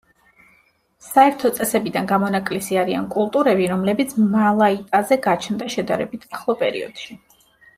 საერთო 1.07 1.51
წესებიდან 1.57 2.09
გამონაკლისი 2.11 2.79
არიან 2.85 3.05
კულტურები, 3.17 3.67
რომლებიც 3.75 4.17
მალაიტაზე 4.33 5.19
გაჩნდა 5.29 5.69
შედარებით 5.75 6.27
ახლო 6.39 6.57
პერიოდში. 6.65 7.21